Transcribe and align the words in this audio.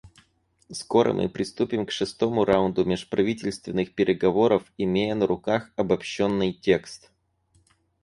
Скоро 0.71 1.13
мы 1.13 1.29
приступим 1.29 1.85
к 1.85 1.91
шестому 1.91 2.43
раунду 2.43 2.83
межправительственных 2.85 3.93
переговоров, 3.93 4.63
имея 4.75 5.13
на 5.13 5.27
руках 5.27 5.69
обобщенный 5.75 6.53
текст. 6.53 7.11